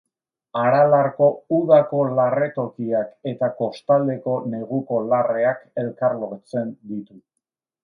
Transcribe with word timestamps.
Aralarko 0.59 1.27
udako 1.57 1.99
larre 2.19 2.47
tokiak 2.55 3.13
eta 3.33 3.51
kostaldeko 3.61 4.39
neguko 4.55 5.05
larreak 5.13 5.63
elkarlotzen 5.85 6.77
ditu. 6.93 7.23